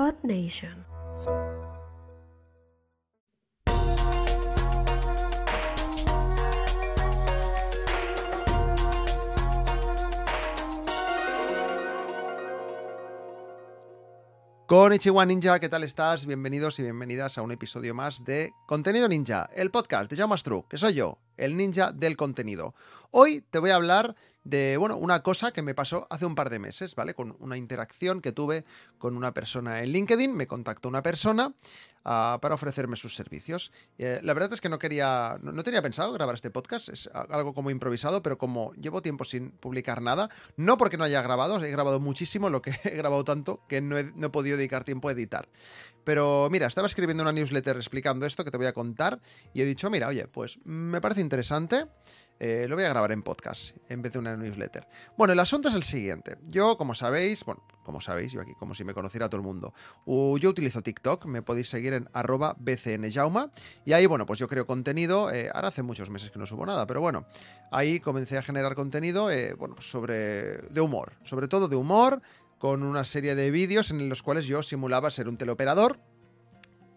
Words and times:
Earth 0.00 0.24
Nation. 0.24 0.86
Konnichiwa 14.66 15.26
Ninja, 15.26 15.58
¿qué 15.58 15.68
tal 15.68 15.82
estás? 15.82 16.24
Bienvenidos 16.24 16.78
y 16.78 16.84
bienvenidas 16.84 17.36
a 17.36 17.42
un 17.42 17.50
episodio 17.50 17.92
más 17.92 18.24
de 18.24 18.52
Contenido 18.66 19.06
Ninja, 19.08 19.50
el 19.52 19.70
podcast 19.70 20.08
de 20.10 20.16
Jaume 20.16 20.36
True, 20.36 20.62
que 20.70 20.78
soy 20.78 20.94
yo, 20.94 21.18
el 21.40 21.56
ninja 21.56 21.92
del 21.92 22.16
contenido. 22.16 22.74
Hoy 23.10 23.42
te 23.50 23.58
voy 23.58 23.70
a 23.70 23.76
hablar 23.76 24.14
de, 24.44 24.76
bueno, 24.78 24.96
una 24.96 25.22
cosa 25.22 25.52
que 25.52 25.62
me 25.62 25.74
pasó 25.74 26.06
hace 26.10 26.24
un 26.24 26.34
par 26.34 26.48
de 26.48 26.58
meses, 26.58 26.94
¿vale? 26.94 27.14
Con 27.14 27.36
una 27.40 27.56
interacción 27.56 28.20
que 28.20 28.32
tuve 28.32 28.64
con 28.98 29.16
una 29.16 29.34
persona 29.34 29.82
en 29.82 29.90
LinkedIn, 29.90 30.34
me 30.34 30.46
contactó 30.46 30.88
una 30.88 31.02
persona 31.02 31.52
ah, 32.04 32.38
para 32.40 32.54
ofrecerme 32.54 32.96
sus 32.96 33.14
servicios. 33.14 33.70
Eh, 33.98 34.20
la 34.22 34.32
verdad 34.32 34.52
es 34.52 34.60
que 34.60 34.70
no 34.70 34.78
quería, 34.78 35.38
no, 35.42 35.62
tenía 35.62 35.82
pensado 35.82 36.12
grabar 36.12 36.34
este 36.34 36.50
podcast, 36.50 36.88
es 36.88 37.10
algo 37.12 37.52
como 37.52 37.70
improvisado, 37.70 38.22
pero 38.22 38.38
como 38.38 38.72
llevo 38.74 39.02
tiempo 39.02 39.24
sin 39.24 39.50
publicar 39.50 40.00
nada, 40.00 40.30
no 40.56 40.78
porque 40.78 40.96
no 40.96 41.04
haya 41.04 41.20
grabado, 41.20 41.62
he 41.62 41.70
grabado 41.70 42.00
muchísimo, 42.00 42.48
lo 42.48 42.62
que 42.62 42.72
he 42.84 42.96
grabado 42.96 43.24
tanto 43.24 43.60
que 43.68 43.80
no 43.80 43.96
no 44.14 44.26
he 44.28 44.30
podido 44.30 44.56
dedicar 44.56 44.84
tiempo 44.84 45.08
a 45.08 45.12
editar. 45.12 45.48
Pero 46.10 46.48
mira, 46.50 46.66
estaba 46.66 46.88
escribiendo 46.88 47.22
una 47.22 47.30
newsletter 47.30 47.76
explicando 47.76 48.26
esto 48.26 48.44
que 48.44 48.50
te 48.50 48.56
voy 48.56 48.66
a 48.66 48.72
contar 48.72 49.20
y 49.54 49.62
he 49.62 49.64
dicho, 49.64 49.88
mira, 49.90 50.08
oye, 50.08 50.26
pues 50.26 50.58
me 50.64 51.00
parece 51.00 51.20
interesante, 51.20 51.86
eh, 52.40 52.66
lo 52.68 52.74
voy 52.74 52.82
a 52.82 52.88
grabar 52.88 53.12
en 53.12 53.22
podcast 53.22 53.76
en 53.88 54.02
vez 54.02 54.14
de 54.14 54.18
una 54.18 54.36
newsletter. 54.36 54.88
Bueno, 55.16 55.34
el 55.34 55.38
asunto 55.38 55.68
es 55.68 55.74
el 55.76 55.84
siguiente. 55.84 56.36
Yo, 56.48 56.76
como 56.76 56.96
sabéis, 56.96 57.44
bueno, 57.44 57.62
como 57.84 58.00
sabéis, 58.00 58.32
yo 58.32 58.40
aquí 58.40 58.54
como 58.58 58.74
si 58.74 58.82
me 58.82 58.92
conociera 58.92 59.28
todo 59.28 59.40
el 59.40 59.46
mundo, 59.46 59.72
yo 60.04 60.50
utilizo 60.50 60.82
TikTok, 60.82 61.26
me 61.26 61.42
podéis 61.42 61.68
seguir 61.68 61.92
en 61.92 62.08
arroba 62.12 62.56
bcnjauma 62.58 63.52
y 63.84 63.92
ahí, 63.92 64.06
bueno, 64.06 64.26
pues 64.26 64.40
yo 64.40 64.48
creo 64.48 64.66
contenido, 64.66 65.30
eh, 65.30 65.48
ahora 65.54 65.68
hace 65.68 65.84
muchos 65.84 66.10
meses 66.10 66.32
que 66.32 66.40
no 66.40 66.46
subo 66.46 66.66
nada, 66.66 66.88
pero 66.88 67.00
bueno, 67.00 67.24
ahí 67.70 68.00
comencé 68.00 68.36
a 68.36 68.42
generar 68.42 68.74
contenido, 68.74 69.30
eh, 69.30 69.54
bueno, 69.54 69.76
pues 69.76 69.88
sobre, 69.88 70.56
de 70.56 70.80
humor, 70.80 71.12
sobre 71.22 71.46
todo 71.46 71.68
de 71.68 71.76
humor, 71.76 72.20
con 72.60 72.82
una 72.82 73.06
serie 73.06 73.34
de 73.34 73.50
vídeos 73.50 73.90
en 73.90 74.08
los 74.10 74.22
cuales 74.22 74.44
yo 74.44 74.62
simulaba 74.62 75.10
ser 75.10 75.28
un 75.28 75.38
teleoperador 75.38 75.98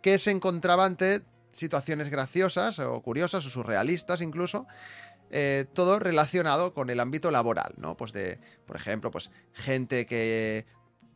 que 0.04 0.20
se 0.20 0.30
encontraba 0.30 0.86
ante 0.86 1.24
situaciones 1.52 2.10
graciosas 2.10 2.78
o 2.78 3.02
curiosas 3.02 3.46
o 3.46 3.50
surrealistas 3.50 4.22
incluso, 4.22 4.68
eh, 5.32 5.66
todo 5.74 5.98
relacionado 5.98 6.74
con 6.74 6.90
el 6.90 7.00
ámbito 7.00 7.32
laboral, 7.32 7.74
¿no? 7.78 7.96
Pues 7.96 8.12
de, 8.12 8.38
por 8.68 8.76
ejemplo, 8.76 9.10
pues 9.10 9.32
gente 9.54 10.06
que, 10.06 10.68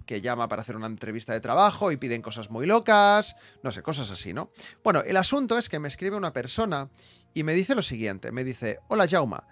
que 0.06 0.22
llama 0.22 0.48
para 0.48 0.62
hacer 0.62 0.78
una 0.78 0.88
entrevista 0.88 1.34
de 1.34 1.42
trabajo 1.42 1.92
y 1.92 1.98
piden 1.98 2.22
cosas 2.22 2.50
muy 2.50 2.66
locas, 2.66 3.36
no 3.62 3.72
sé, 3.72 3.84
cosas 3.84 4.10
así, 4.10 4.34
¿no? 4.34 4.52
Bueno, 4.84 5.04
el 5.06 5.18
asunto 5.18 5.58
es 5.58 5.68
que 5.70 5.80
me 5.80 5.90
escribe 5.90 6.16
una 6.16 6.32
persona 6.32 6.90
y 7.34 7.44
me 7.44 7.54
dice 7.54 7.76
lo 7.76 7.82
siguiente, 7.82 8.32
me 8.32 8.46
dice, 8.46 8.80
hola 8.88 9.08
Jauma, 9.08 9.44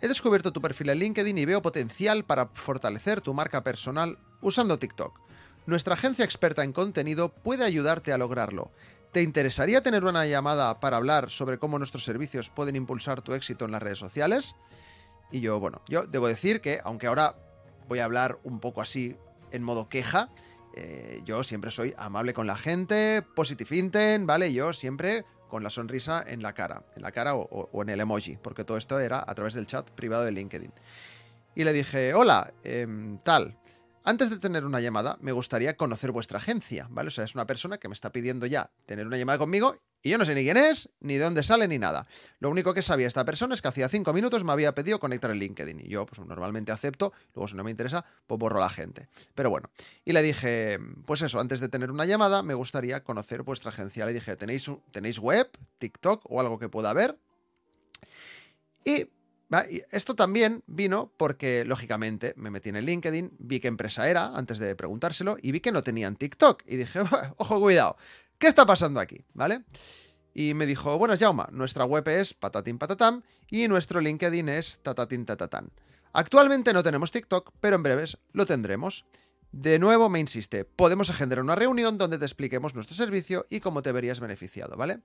he 0.00 0.08
descubierto 0.08 0.52
tu 0.52 0.62
perfil 0.62 0.88
en 0.88 0.98
LinkedIn 0.98 1.36
y 1.36 1.44
veo 1.44 1.60
potencial 1.60 2.24
para 2.24 2.46
fortalecer 2.46 3.20
tu 3.20 3.34
marca 3.34 3.62
personal 3.62 4.18
usando 4.40 4.78
TikTok. 4.78 5.20
Nuestra 5.66 5.94
agencia 5.94 6.24
experta 6.24 6.64
en 6.64 6.72
contenido 6.72 7.28
puede 7.30 7.64
ayudarte 7.64 8.12
a 8.12 8.18
lograrlo. 8.18 8.70
¿Te 9.12 9.22
interesaría 9.22 9.82
tener 9.82 10.04
una 10.04 10.26
llamada 10.26 10.80
para 10.80 10.96
hablar 10.96 11.30
sobre 11.30 11.58
cómo 11.58 11.78
nuestros 11.78 12.04
servicios 12.04 12.50
pueden 12.50 12.76
impulsar 12.76 13.22
tu 13.22 13.34
éxito 13.34 13.64
en 13.64 13.70
las 13.72 13.82
redes 13.82 13.98
sociales? 13.98 14.54
Y 15.30 15.40
yo, 15.40 15.60
bueno, 15.60 15.82
yo 15.88 16.02
debo 16.06 16.28
decir 16.28 16.60
que, 16.60 16.80
aunque 16.82 17.06
ahora 17.06 17.36
voy 17.88 18.00
a 18.00 18.04
hablar 18.04 18.38
un 18.42 18.58
poco 18.58 18.80
así 18.82 19.16
en 19.50 19.62
modo 19.62 19.88
queja, 19.88 20.28
eh, 20.74 21.20
yo 21.24 21.44
siempre 21.44 21.70
soy 21.70 21.94
amable 21.98 22.32
con 22.34 22.46
la 22.46 22.56
gente, 22.56 23.22
positive 23.34 23.76
intent, 23.76 24.26
¿vale? 24.26 24.52
Yo 24.52 24.72
siempre 24.72 25.24
con 25.48 25.62
la 25.62 25.68
sonrisa 25.70 26.24
en 26.26 26.42
la 26.42 26.54
cara, 26.54 26.82
en 26.96 27.02
la 27.02 27.12
cara 27.12 27.34
o, 27.34 27.68
o- 27.70 27.82
en 27.82 27.90
el 27.90 28.00
emoji, 28.00 28.38
porque 28.42 28.64
todo 28.64 28.78
esto 28.78 28.98
era 28.98 29.22
a 29.26 29.34
través 29.34 29.52
del 29.52 29.66
chat 29.66 29.88
privado 29.90 30.24
de 30.24 30.32
LinkedIn. 30.32 30.72
Y 31.54 31.64
le 31.64 31.74
dije, 31.74 32.14
hola, 32.14 32.54
em, 32.64 33.18
tal, 33.18 33.58
antes 34.04 34.30
de 34.30 34.38
tener 34.38 34.64
una 34.64 34.80
llamada, 34.80 35.16
me 35.20 35.32
gustaría 35.32 35.76
conocer 35.76 36.10
vuestra 36.10 36.38
agencia, 36.38 36.86
¿vale? 36.90 37.08
O 37.08 37.10
sea, 37.10 37.24
es 37.24 37.34
una 37.34 37.46
persona 37.46 37.78
que 37.78 37.88
me 37.88 37.94
está 37.94 38.10
pidiendo 38.10 38.46
ya 38.46 38.70
tener 38.86 39.06
una 39.06 39.16
llamada 39.16 39.38
conmigo 39.38 39.78
y 40.02 40.10
yo 40.10 40.18
no 40.18 40.24
sé 40.24 40.34
ni 40.34 40.42
quién 40.42 40.56
es, 40.56 40.88
ni 41.00 41.14
de 41.14 41.24
dónde 41.24 41.44
sale, 41.44 41.68
ni 41.68 41.78
nada. 41.78 42.08
Lo 42.40 42.50
único 42.50 42.74
que 42.74 42.82
sabía 42.82 43.06
esta 43.06 43.24
persona 43.24 43.54
es 43.54 43.62
que 43.62 43.68
hacía 43.68 43.88
cinco 43.88 44.12
minutos 44.12 44.42
me 44.42 44.52
había 44.52 44.74
pedido 44.74 44.98
conectar 44.98 45.30
el 45.30 45.38
LinkedIn 45.38 45.80
y 45.80 45.88
yo, 45.88 46.06
pues 46.06 46.20
normalmente 46.26 46.72
acepto, 46.72 47.12
luego 47.34 47.46
si 47.46 47.54
no 47.54 47.62
me 47.62 47.70
interesa, 47.70 48.04
pues 48.26 48.38
borro 48.38 48.58
a 48.58 48.62
la 48.62 48.70
gente. 48.70 49.08
Pero 49.34 49.50
bueno, 49.50 49.70
y 50.04 50.12
le 50.12 50.22
dije, 50.22 50.80
pues 51.06 51.22
eso, 51.22 51.38
antes 51.38 51.60
de 51.60 51.68
tener 51.68 51.90
una 51.90 52.04
llamada, 52.04 52.42
me 52.42 52.54
gustaría 52.54 53.04
conocer 53.04 53.42
vuestra 53.42 53.70
agencia. 53.70 54.04
Le 54.04 54.12
dije, 54.12 54.36
¿tenéis, 54.36 54.68
¿tenéis 54.90 55.20
web, 55.20 55.48
TikTok 55.78 56.22
o 56.28 56.40
algo 56.40 56.58
que 56.58 56.68
pueda 56.68 56.92
ver? 56.92 57.16
Y 58.84 59.06
Esto 59.90 60.14
también 60.14 60.62
vino 60.66 61.12
porque, 61.16 61.64
lógicamente, 61.64 62.32
me 62.36 62.50
metí 62.50 62.70
en 62.70 62.76
el 62.76 62.86
LinkedIn, 62.86 63.36
vi 63.38 63.60
qué 63.60 63.68
empresa 63.68 64.08
era 64.08 64.34
antes 64.34 64.58
de 64.58 64.74
preguntárselo 64.74 65.36
y 65.40 65.52
vi 65.52 65.60
que 65.60 65.72
no 65.72 65.82
tenían 65.82 66.16
TikTok. 66.16 66.62
Y 66.66 66.76
dije, 66.76 67.00
ojo, 67.36 67.60
cuidado, 67.60 67.96
¿qué 68.38 68.46
está 68.46 68.64
pasando 68.64 69.00
aquí? 69.00 69.24
¿Vale? 69.34 69.64
Y 70.34 70.54
me 70.54 70.64
dijo, 70.64 70.96
bueno, 70.96 71.14
Jauma, 71.18 71.48
nuestra 71.52 71.84
web 71.84 72.08
es 72.08 72.32
patatín 72.32 72.78
patatam 72.78 73.22
y 73.50 73.68
nuestro 73.68 74.00
LinkedIn 74.00 74.48
es 74.48 74.80
tatatín 74.80 75.26
tatatán. 75.26 75.70
Actualmente 76.14 76.72
no 76.72 76.82
tenemos 76.82 77.10
TikTok, 77.10 77.52
pero 77.60 77.76
en 77.76 77.82
breves 77.82 78.18
lo 78.32 78.46
tendremos. 78.46 79.04
De 79.50 79.78
nuevo 79.78 80.08
me 80.08 80.18
insiste, 80.18 80.64
podemos 80.64 81.10
agendar 81.10 81.40
una 81.40 81.54
reunión 81.54 81.98
donde 81.98 82.16
te 82.18 82.24
expliquemos 82.24 82.74
nuestro 82.74 82.96
servicio 82.96 83.44
y 83.50 83.60
cómo 83.60 83.82
te 83.82 83.92
verías 83.92 84.18
beneficiado, 84.18 84.76
¿vale? 84.76 85.00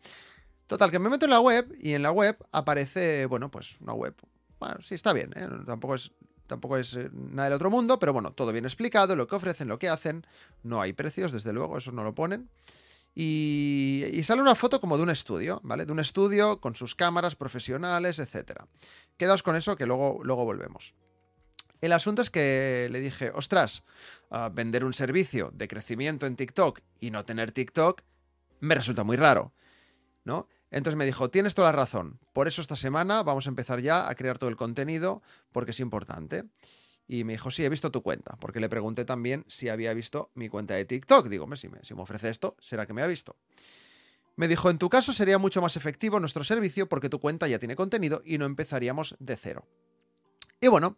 Total, 0.68 0.90
que 0.90 1.00
me 1.00 1.09
meto 1.09 1.25
en 1.25 1.31
la 1.31 1.41
web 1.41 1.74
y 1.79 1.94
en 1.94 2.02
la 2.02 2.12
web 2.12 2.38
aparece, 2.53 3.25
bueno, 3.25 3.52
pues 3.52 3.79
una 3.81 3.94
web. 3.94 4.16
Bueno, 4.59 4.78
sí, 4.81 4.95
está 4.95 5.13
bien, 5.13 5.31
¿eh? 5.35 5.47
Tampoco 5.66 5.95
es, 5.95 6.12
tampoco 6.47 6.78
es 6.78 6.95
eh, 6.95 7.09
nada 7.13 7.50
del 7.50 7.53
otro 7.53 7.69
mundo, 7.69 8.00
pero 8.00 8.13
bueno, 8.13 8.31
todo 8.31 8.51
bien 8.51 8.66
explicado, 8.66 9.16
lo 9.16 9.28
que 9.28 9.35
ofrecen, 9.35 9.68
lo 9.68 9.79
que 9.79 9.90
hacen. 9.90 10.25
No 10.63 10.81
hay 10.81 10.94
precios, 10.94 11.31
desde 11.31 11.53
luego, 11.53 11.78
eso 11.78 11.91
no 11.91 12.03
lo 12.03 12.16
ponen. 12.16 12.50
Y, 13.13 14.03
y 14.12 14.23
sale 14.23 14.41
una 14.41 14.56
foto 14.56 14.79
como 14.79 14.97
de 14.97 15.03
un 15.03 15.09
estudio, 15.09 15.59
¿vale? 15.63 15.85
De 15.85 15.91
un 15.91 16.00
estudio 16.00 16.62
con 16.62 16.75
sus 16.75 16.96
cámaras 16.96 17.35
profesionales, 17.35 18.19
etc. 18.19 18.63
Quedaos 19.17 19.41
con 19.41 19.56
eso 19.56 19.75
que 19.75 19.85
luego, 19.85 20.19
luego 20.23 20.46
volvemos. 20.46 20.94
El 21.81 21.94
asunto 21.94 22.22
es 22.22 22.29
que 22.29 22.90
le 22.91 23.00
dije, 23.00 23.31
ostras, 23.34 23.84
ah, 24.31 24.50
vender 24.51 24.84
un 24.84 24.94
servicio 24.94 25.51
de 25.53 25.67
crecimiento 25.67 26.25
en 26.25 26.35
TikTok 26.35 26.81
y 27.00 27.12
no 27.12 27.25
tener 27.25 27.51
TikTok 27.51 28.01
me 28.59 28.75
resulta 28.75 29.03
muy 29.03 29.16
raro, 29.17 29.53
¿no? 30.23 30.47
Entonces 30.69 30.97
me 30.97 31.05
dijo, 31.05 31.29
tienes 31.29 31.55
toda 31.55 31.72
la 31.72 31.78
razón, 31.78 32.19
por 32.33 32.47
eso 32.47 32.61
esta 32.61 32.75
semana 32.75 33.23
vamos 33.23 33.45
a 33.47 33.50
empezar 33.50 33.79
ya 33.81 34.09
a 34.09 34.16
crear 34.16 34.38
todo 34.38 34.50
el 34.50 34.57
contenido 34.57 35.22
porque 35.51 35.72
es 35.72 35.79
importante. 35.79 36.44
Y 37.07 37.23
me 37.23 37.33
dijo, 37.33 37.51
sí, 37.51 37.63
he 37.63 37.69
visto 37.69 37.89
tu 37.89 38.03
cuenta, 38.03 38.35
porque 38.41 38.59
le 38.59 38.67
pregunté 38.67 39.05
también 39.05 39.45
si 39.47 39.69
había 39.69 39.94
visto 39.94 40.29
mi 40.33 40.50
cuenta 40.50 40.73
de 40.73 40.83
TikTok. 40.83 41.29
Digo, 41.29 41.45
"Hombre, 41.45 41.57
si 41.57 41.69
me, 41.69 41.81
si 41.83 41.94
me 41.94 42.01
ofrece 42.01 42.29
esto, 42.29 42.57
será 42.59 42.85
que 42.85 42.94
me 42.94 43.01
ha 43.01 43.07
visto. 43.07 43.38
Me 44.35 44.47
dijo, 44.50 44.69
en 44.69 44.78
tu 44.78 44.89
caso 44.89 45.13
sería 45.13 45.38
mucho 45.38 45.61
más 45.61 45.78
efectivo 45.78 46.19
nuestro 46.19 46.44
servicio 46.44 46.88
porque 46.88 47.09
tu 47.09 47.19
cuenta 47.19 47.47
ya 47.47 47.59
tiene 47.59 47.75
contenido 47.75 48.22
y 48.25 48.38
no 48.38 48.45
empezaríamos 48.45 49.16
de 49.19 49.38
cero. 49.38 49.66
Y 50.59 50.67
bueno, 50.67 50.97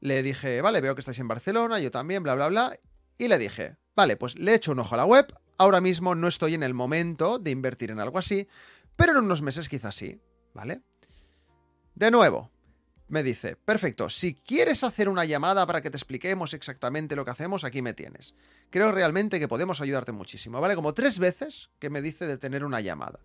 le 0.00 0.22
dije, 0.22 0.60
vale, 0.60 0.80
veo 0.80 0.94
que 0.94 1.00
estáis 1.00 1.18
en 1.18 1.28
Barcelona, 1.28 1.78
yo 1.78 1.90
también, 1.90 2.22
bla, 2.22 2.34
bla, 2.34 2.48
bla. 2.48 2.78
Y 3.16 3.28
le 3.28 3.38
dije, 3.38 3.76
vale, 3.94 4.16
pues 4.16 4.36
le 4.38 4.54
echo 4.54 4.72
un 4.72 4.80
ojo 4.80 4.94
a 4.94 4.98
la 4.98 5.06
web. 5.06 5.32
Ahora 5.56 5.80
mismo 5.80 6.14
no 6.14 6.28
estoy 6.28 6.54
en 6.54 6.62
el 6.62 6.74
momento 6.74 7.38
de 7.38 7.52
invertir 7.52 7.90
en 7.90 8.00
algo 8.00 8.18
así, 8.18 8.48
pero 8.96 9.12
en 9.12 9.24
unos 9.24 9.42
meses 9.42 9.68
quizás 9.68 9.94
sí, 9.94 10.20
¿vale? 10.54 10.82
De 11.94 12.10
nuevo, 12.10 12.50
me 13.08 13.22
dice, 13.22 13.56
perfecto, 13.56 14.08
si 14.08 14.34
quieres 14.34 14.82
hacer 14.82 15.08
una 15.08 15.24
llamada 15.24 15.66
para 15.66 15.82
que 15.82 15.90
te 15.90 15.96
expliquemos 15.96 16.54
exactamente 16.54 17.14
lo 17.14 17.24
que 17.24 17.30
hacemos, 17.30 17.62
aquí 17.62 17.82
me 17.82 17.94
tienes. 17.94 18.34
Creo 18.70 18.92
realmente 18.92 19.38
que 19.38 19.46
podemos 19.46 19.80
ayudarte 19.80 20.10
muchísimo, 20.10 20.60
¿vale? 20.60 20.74
Como 20.74 20.94
tres 20.94 21.18
veces 21.18 21.70
que 21.78 21.90
me 21.90 22.02
dice 22.02 22.26
de 22.26 22.38
tener 22.38 22.64
una 22.64 22.80
llamada. 22.80 23.20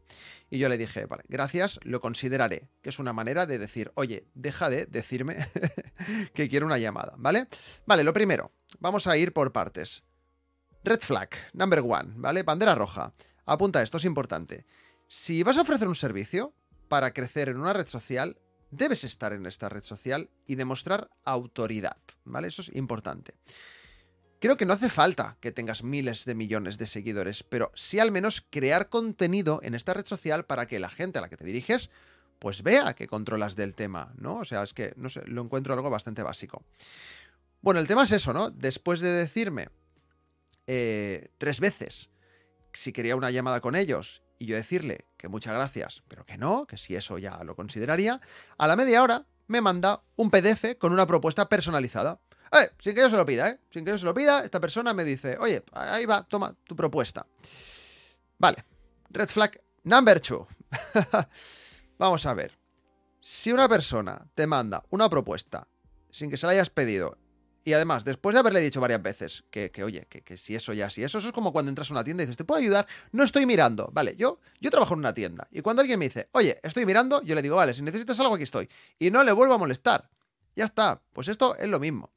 Y 0.49 0.59
yo 0.59 0.69
le 0.69 0.77
dije, 0.77 1.05
vale, 1.05 1.23
gracias, 1.27 1.79
lo 1.83 2.01
consideraré, 2.01 2.69
que 2.81 2.89
es 2.89 2.99
una 2.99 3.13
manera 3.13 3.45
de 3.45 3.57
decir, 3.57 3.91
oye, 3.95 4.27
deja 4.35 4.69
de 4.69 4.85
decirme 4.85 5.47
que 6.33 6.49
quiero 6.49 6.65
una 6.65 6.77
llamada, 6.77 7.13
¿vale? 7.17 7.47
Vale, 7.85 8.03
lo 8.03 8.13
primero, 8.13 8.51
vamos 8.79 9.07
a 9.07 9.17
ir 9.17 9.33
por 9.33 9.51
partes. 9.53 10.03
Red 10.83 10.99
flag, 10.99 11.29
number 11.53 11.79
one, 11.79 12.13
¿vale? 12.15 12.43
Bandera 12.43 12.75
roja. 12.75 13.13
Apunta 13.45 13.81
esto, 13.81 13.97
es 13.97 14.05
importante. 14.05 14.65
Si 15.11 15.41
vas 15.41 15.57
a 15.57 15.61
ofrecer 15.61 15.87
un 15.87 15.95
servicio 15.95 16.53
para 16.87 17.13
crecer 17.13 17.49
en 17.49 17.57
una 17.57 17.73
red 17.73 17.87
social, 17.87 18.37
debes 18.69 19.03
estar 19.03 19.33
en 19.33 19.47
esta 19.47 19.67
red 19.67 19.81
social 19.81 20.29
y 20.45 20.53
demostrar 20.53 21.09
autoridad, 21.25 21.97
¿vale? 22.25 22.47
Eso 22.47 22.61
es 22.61 22.69
importante. 22.75 23.33
Creo 24.39 24.55
que 24.55 24.67
no 24.67 24.73
hace 24.73 24.87
falta 24.87 25.37
que 25.39 25.51
tengas 25.51 25.83
miles 25.83 26.25
de 26.25 26.35
millones 26.35 26.77
de 26.77 26.85
seguidores, 26.85 27.41
pero 27.41 27.71
sí 27.73 27.97
al 27.97 28.11
menos 28.11 28.45
crear 28.51 28.89
contenido 28.89 29.59
en 29.63 29.73
esta 29.73 29.95
red 29.95 30.05
social 30.05 30.45
para 30.45 30.67
que 30.67 30.77
la 30.77 30.89
gente 30.89 31.17
a 31.17 31.21
la 31.21 31.29
que 31.29 31.37
te 31.37 31.45
diriges 31.45 31.89
pues 32.37 32.61
vea 32.61 32.93
que 32.93 33.07
controlas 33.07 33.55
del 33.55 33.73
tema, 33.73 34.13
¿no? 34.15 34.37
O 34.37 34.45
sea, 34.45 34.61
es 34.61 34.75
que, 34.75 34.93
no 34.95 35.09
lo 35.25 35.41
encuentro 35.41 35.73
algo 35.73 35.89
bastante 35.89 36.21
básico. 36.21 36.63
Bueno, 37.61 37.79
el 37.79 37.87
tema 37.87 38.03
es 38.03 38.11
eso, 38.11 38.31
¿no? 38.31 38.51
Después 38.51 38.99
de 38.99 39.11
decirme 39.11 39.69
eh, 40.67 41.29
tres 41.39 41.59
veces 41.59 42.11
si 42.73 42.93
quería 42.93 43.15
una 43.15 43.31
llamada 43.31 43.59
con 43.59 43.75
ellos 43.75 44.21
y 44.39 44.45
yo 44.45 44.55
decirle 44.55 45.05
que 45.17 45.27
muchas 45.27 45.53
gracias, 45.53 46.01
pero 46.07 46.25
que 46.25 46.37
no, 46.37 46.65
que 46.65 46.77
si 46.77 46.95
eso 46.95 47.17
ya 47.17 47.43
lo 47.43 47.55
consideraría, 47.55 48.21
a 48.57 48.67
la 48.67 48.75
media 48.75 49.03
hora 49.03 49.25
me 49.47 49.61
manda 49.61 50.01
un 50.15 50.31
PDF 50.31 50.77
con 50.79 50.93
una 50.93 51.05
propuesta 51.05 51.47
personalizada. 51.49 52.19
Eh, 52.51 52.71
sin 52.79 52.95
que 52.95 53.01
yo 53.01 53.09
se 53.09 53.17
lo 53.17 53.25
pida, 53.25 53.49
¿eh? 53.49 53.59
Sin 53.69 53.85
que 53.85 53.91
yo 53.91 53.97
se 53.97 54.05
lo 54.05 54.13
pida, 54.13 54.43
esta 54.43 54.59
persona 54.59 54.93
me 54.93 55.03
dice, 55.03 55.37
oye, 55.39 55.63
ahí 55.73 56.05
va, 56.05 56.23
toma 56.23 56.55
tu 56.63 56.75
propuesta. 56.75 57.27
Vale, 58.39 58.65
red 59.11 59.29
flag 59.29 59.61
number 59.83 60.19
two. 60.19 60.47
Vamos 61.99 62.25
a 62.25 62.33
ver. 62.33 62.57
Si 63.19 63.51
una 63.51 63.67
persona 63.67 64.25
te 64.33 64.47
manda 64.47 64.83
una 64.89 65.09
propuesta 65.09 65.67
sin 66.09 66.31
que 66.31 66.37
se 66.37 66.47
la 66.47 66.53
hayas 66.53 66.69
pedido 66.69 67.17
y 67.69 67.73
además, 67.73 68.03
después 68.03 68.33
de 68.33 68.39
haberle 68.39 68.61
dicho 68.61 68.81
varias 68.81 69.03
veces 69.03 69.43
que, 69.51 69.71
oye, 69.83 70.07
que, 70.09 70.37
si 70.37 70.55
eso 70.55 70.73
ya, 70.73 70.89
si 70.89 71.03
eso, 71.03 71.19
eso 71.19 71.27
es 71.27 71.33
como 71.33 71.53
cuando 71.53 71.69
entras 71.69 71.91
a 71.91 71.93
una 71.93 72.03
tienda 72.03 72.23
y 72.23 72.25
dices, 72.25 72.35
¿te 72.35 72.43
puedo 72.43 72.59
ayudar? 72.59 72.87
No 73.11 73.23
estoy 73.23 73.45
mirando. 73.45 73.91
Vale, 73.93 74.15
yo, 74.17 74.39
yo 74.59 74.71
trabajo 74.71 74.95
en 74.95 75.01
una 75.01 75.13
tienda. 75.13 75.47
Y 75.51 75.61
cuando 75.61 75.81
alguien 75.81 75.99
me 75.99 76.05
dice, 76.05 76.29
oye, 76.31 76.59
estoy 76.63 76.87
mirando, 76.87 77.21
yo 77.21 77.35
le 77.35 77.43
digo, 77.43 77.57
vale, 77.57 77.75
si 77.75 77.83
necesitas 77.83 78.19
algo, 78.19 78.33
aquí 78.33 78.43
estoy. 78.43 78.67
Y 78.97 79.11
no 79.11 79.23
le 79.23 79.31
vuelvo 79.31 79.53
a 79.53 79.59
molestar. 79.59 80.09
Ya 80.55 80.65
está. 80.65 80.99
Pues 81.13 81.27
esto 81.27 81.55
es 81.57 81.67
lo 81.67 81.79
mismo. 81.79 82.09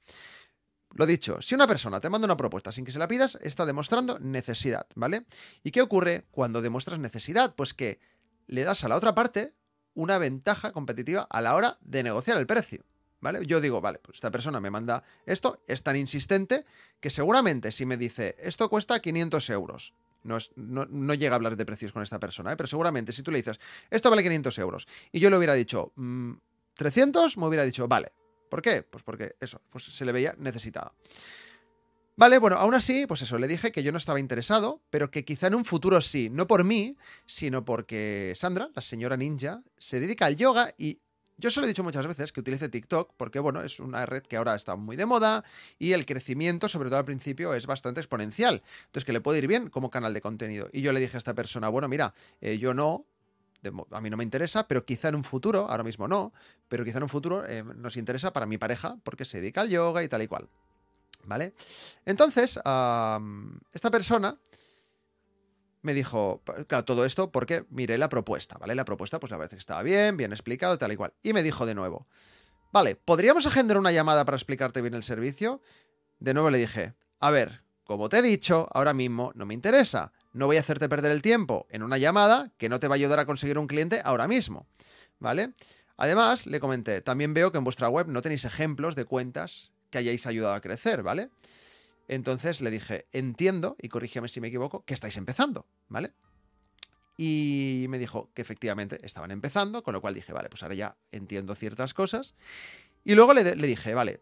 Lo 0.95 1.05
dicho, 1.05 1.43
si 1.43 1.55
una 1.55 1.67
persona 1.67 2.01
te 2.01 2.09
manda 2.09 2.25
una 2.25 2.39
propuesta 2.39 2.73
sin 2.73 2.87
que 2.87 2.93
se 2.93 2.99
la 2.99 3.09
pidas, 3.09 3.37
está 3.43 3.67
demostrando 3.67 4.19
necesidad, 4.21 4.87
¿vale? 4.95 5.27
¿Y 5.63 5.71
qué 5.71 5.83
ocurre 5.83 6.25
cuando 6.31 6.63
demuestras 6.63 6.99
necesidad? 6.99 7.55
Pues 7.55 7.75
que 7.75 8.01
le 8.47 8.65
das 8.65 8.85
a 8.85 8.89
la 8.89 8.97
otra 8.97 9.15
parte 9.15 9.55
una 9.93 10.17
ventaja 10.17 10.73
competitiva 10.73 11.27
a 11.29 11.43
la 11.43 11.55
hora 11.55 11.77
de 11.83 12.03
negociar 12.03 12.39
el 12.39 12.47
precio. 12.47 12.87
¿Vale? 13.23 13.47
Yo 13.47 13.61
digo, 13.61 13.81
vale, 13.81 14.01
pues 14.01 14.17
esta 14.17 14.33
persona 14.33 14.61
me 14.61 14.69
manda 14.69 15.05
esto, 15.27 15.63
es 15.69 15.85
tan 15.85 15.97
insistente 15.97 16.65
que 17.01 17.09
seguramente 17.09 17.71
si 17.71 17.87
me 17.87 17.97
dice, 17.97 18.35
esto 18.41 18.69
cuesta 18.69 19.01
500 19.01 19.49
euros, 19.51 19.95
no, 20.25 20.39
no, 20.57 21.15
llega 21.15 21.35
a 21.35 21.37
hablar 21.37 21.57
de 21.57 21.65
precios 21.65 21.93
con 21.93 22.03
esta 22.03 22.19
persona, 22.19 22.53
¿eh? 22.53 22.57
pero 22.57 22.67
seguramente 22.67 23.13
si 23.13 23.23
tú 23.23 23.31
le 23.31 23.39
dices, 23.39 23.61
esto 23.91 24.11
vale 24.11 24.25
500 24.25 24.59
euros, 24.59 24.89
y 25.13 25.21
yo 25.21 25.31
le 25.31 25.37
hubiera 25.37 25.55
dicho, 25.55 25.93
300, 26.75 27.37
mm, 27.37 27.41
me 27.41 27.47
hubiera 27.47 27.65
dicho, 27.65 27.87
vale. 27.87 28.13
¿Por 28.51 28.61
qué? 28.61 28.83
Pues 28.83 29.03
porque 29.03 29.37
eso, 29.41 29.63
pues 29.71 29.85
se 29.85 30.05
le 30.05 30.13
veía 30.13 30.35
necesitado. 30.37 30.93
Vale, 32.17 32.39
bueno, 32.39 32.57
aún 32.57 32.75
así, 32.75 33.07
pues 33.07 33.23
eso, 33.23 33.39
le 33.39 33.49
dije 33.49 33.73
que 33.73 33.83
yo 33.83 33.93
no 33.93 33.99
estaba 33.99 34.21
interesado, 34.21 34.83
pero 34.91 35.11
que 35.11 35.25
quizá 35.25 35.47
en 35.47 35.55
un 35.55 35.65
futuro 35.65 36.01
sí, 36.03 36.29
no 36.29 36.47
por 36.47 36.63
mí, 36.63 36.97
sino 37.25 37.65
porque 37.65 38.35
Sandra, 38.37 38.69
la 38.75 38.83
señora 38.83 39.17
ninja, 39.17 39.63
se 39.79 39.99
dedica 40.01 40.27
al 40.27 40.37
yoga 40.37 40.75
y 40.77 41.01
yo 41.39 41.51
se 41.51 41.61
lo 41.61 41.67
he 41.67 41.69
dicho 41.69 41.83
muchas 41.83 42.07
veces 42.07 42.33
que 42.33 42.41
utilice 42.41 42.69
TikTok 42.69 43.15
porque, 43.17 43.39
bueno, 43.39 43.63
es 43.63 43.81
una 43.81 44.07
red 44.07 44.23
que 44.23 44.37
ahora 44.37 44.55
está 44.55 44.77
muy 44.77 44.97
de 44.97 45.07
moda 45.07 45.45
y 45.79 45.93
el 45.93 46.07
crecimiento, 46.07 46.69
sobre 46.69 46.89
todo 46.89 46.99
al 46.99 47.05
principio, 47.05 47.55
es 47.55 47.67
bastante 47.67 48.01
exponencial. 48.01 48.63
Entonces, 48.87 49.05
que 49.05 49.13
le 49.13 49.21
puede 49.21 49.39
ir 49.39 49.47
bien 49.47 49.71
como 49.71 49.91
canal 49.91 50.15
de 50.15 50.21
contenido. 50.21 50.69
Y 50.73 50.83
yo 50.83 50.93
le 50.93 51.01
dije 51.01 51.17
a 51.17 51.19
esta 51.19 51.35
persona, 51.35 51.69
bueno, 51.69 51.89
mira, 51.89 52.15
eh, 52.41 52.59
yo 52.59 52.75
no, 52.75 53.07
a 53.91 54.01
mí 54.01 54.11
no 54.11 54.17
me 54.17 54.25
interesa, 54.25 54.69
pero 54.69 54.85
quizá 54.85 55.09
en 55.09 55.15
un 55.15 55.25
futuro, 55.25 55.69
ahora 55.69 55.83
mismo 55.83 56.07
no, 56.07 56.33
pero 56.69 56.85
quizá 56.85 56.99
en 56.99 57.05
un 57.05 57.09
futuro 57.09 57.45
eh, 57.47 57.63
nos 57.63 57.97
interesa 57.97 58.33
para 58.33 58.47
mi 58.47 58.59
pareja 58.59 58.97
porque 59.03 59.25
se 59.25 59.41
dedica 59.41 59.63
al 59.63 59.69
yoga 59.69 60.03
y 60.05 60.09
tal 60.09 60.23
y 60.23 60.29
cual. 60.29 60.49
¿Vale? 61.25 61.55
Entonces, 62.05 62.57
esta 62.57 63.91
persona 63.93 64.37
me 65.83 65.95
dijo, 65.95 66.43
claro, 66.69 66.85
todo 66.85 67.05
esto 67.05 67.31
porque 67.31 67.67
miré 67.71 67.99
la 67.99 68.09
propuesta, 68.09 68.57
¿vale? 68.59 68.75
La 68.75 68.85
propuesta, 68.85 69.21
pues 69.21 69.31
la 69.31 69.37
verdad 69.37 69.51
que 69.51 69.59
estaba 69.59 69.83
bien, 69.83 70.17
bien 70.17 70.33
explicado, 70.33 70.79
tal 70.79 70.93
y 70.93 70.97
cual. 70.97 71.13
Y 71.23 71.33
me 71.33 71.43
dijo 71.43 71.67
de 71.67 71.75
nuevo, 71.75 72.07
vale, 72.73 72.97
¿podríamos 72.97 73.47
agendar 73.47 73.79
una 73.79 73.93
llamada 73.93 74.25
para 74.25 74.37
explicarte 74.37 74.81
bien 74.81 74.95
el 74.95 75.03
servicio? 75.03 75.61
De 76.19 76.35
nuevo 76.35 76.51
le 76.51 76.59
dije, 76.59 76.95
a 77.19 77.31
ver, 77.31 77.63
como 77.85 78.09
te 78.09 78.19
he 78.19 78.23
dicho, 78.23 78.69
ahora 78.73 78.95
mismo 78.95 79.33
no 79.35 79.45
me 79.45 79.55
interesa. 79.55 80.13
No 80.33 80.47
voy 80.47 80.57
a 80.57 80.61
hacerte 80.61 80.89
perder 80.89 81.13
el 81.13 81.21
tiempo 81.21 81.67
en 81.69 81.83
una 81.83 81.99
llamada 81.99 82.53
que 82.57 82.69
no 82.69 82.81
te 82.81 82.89
va 82.89 82.95
a 82.95 82.97
ayudar 82.97 83.19
a 83.19 83.27
conseguir 83.27 83.59
un 83.59 83.67
cliente 83.67 84.01
ahora 84.05 84.29
mismo, 84.29 84.67
¿vale? 85.19 85.53
Además, 85.97 86.47
le 86.47 86.59
comenté, 86.59 87.03
también 87.03 87.35
veo 87.35 87.53
que 87.53 87.59
en 87.59 87.65
vuestra 87.65 87.89
web 87.89 88.09
no 88.09 88.23
tenéis 88.23 88.45
ejemplos 88.45 88.95
de 88.95 89.05
cuentas 89.05 89.73
que 89.91 89.99
hayáis 89.99 90.27
ayudado 90.27 90.55
a 90.55 90.61
crecer, 90.61 91.03
¿vale? 91.03 91.29
Entonces 92.13 92.61
le 92.61 92.71
dije, 92.71 93.07
entiendo, 93.13 93.75
y 93.81 93.89
corrígeme 93.89 94.29
si 94.29 94.39
me 94.43 94.49
equivoco, 94.49 94.85
que 94.85 94.93
estáis 94.93 95.17
empezando, 95.17 95.65
¿vale? 95.89 96.13
Y 97.17 97.87
me 97.89 97.99
dijo 97.99 98.31
que 98.35 98.43
efectivamente 98.43 98.99
estaban 99.03 99.31
empezando, 99.31 99.83
con 99.83 99.95
lo 99.95 100.03
cual 100.03 100.13
dije, 100.13 100.31
vale, 100.35 100.51
pues 100.51 100.63
ahora 100.63 100.75
ya 100.75 100.97
entiendo 101.11 101.55
ciertas 101.55 101.95
cosas. 101.95 102.35
Y 103.03 103.15
luego 103.15 103.33
le, 103.33 103.55
dije, 103.55 103.95
vale, 103.95 104.21